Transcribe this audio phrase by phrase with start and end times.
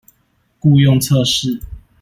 [0.61, 1.61] 雇用測試